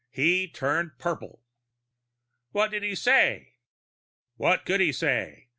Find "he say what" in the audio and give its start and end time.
2.81-4.65